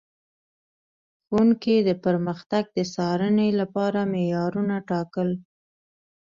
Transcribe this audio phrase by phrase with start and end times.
[1.25, 5.29] ښوونکي د پرمختګ د څارنې لپاره معیارونه ټاکل.